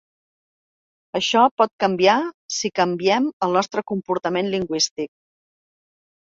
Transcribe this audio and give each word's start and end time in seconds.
Això 1.19 1.43
pot 1.63 1.73
canviar 1.83 2.15
si 2.57 2.73
canviem 2.81 3.29
el 3.49 3.55
nostre 3.61 3.87
comportament 3.95 4.53
lingüístic. 4.57 5.15